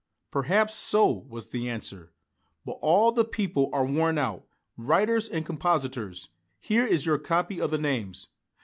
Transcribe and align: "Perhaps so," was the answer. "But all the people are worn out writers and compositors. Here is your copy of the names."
"Perhaps 0.31 0.73
so," 0.73 1.11
was 1.29 1.49
the 1.49 1.69
answer. 1.69 2.11
"But 2.65 2.79
all 2.81 3.11
the 3.11 3.23
people 3.23 3.69
are 3.71 3.85
worn 3.85 4.17
out 4.17 4.47
writers 4.75 5.29
and 5.29 5.45
compositors. 5.45 6.29
Here 6.59 6.87
is 6.87 7.05
your 7.05 7.19
copy 7.19 7.61
of 7.61 7.69
the 7.69 7.77
names." 7.77 8.29